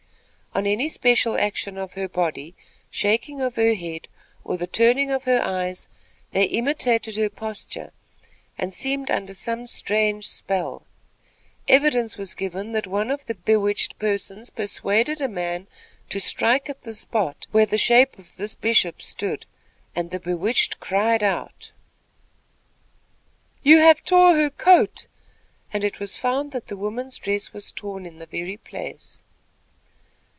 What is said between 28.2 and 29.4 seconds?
very place.